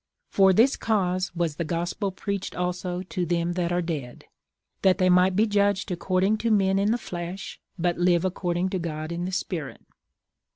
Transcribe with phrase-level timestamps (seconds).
[0.31, 4.25] For this cause was the gospel preached also to them that are dead,
[4.81, 8.79] that they might be judged according to men in the flesh, but live according to
[8.79, 9.83] God in the spirit."